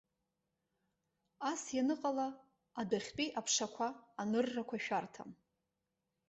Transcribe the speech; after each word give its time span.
Ас 1.49 1.61
ианыҟала, 1.77 2.27
адәахьтәи 2.79 3.27
аԥшақәа, 3.39 3.87
аныррақәа 4.21 4.77
шәарҭам. 4.85 5.29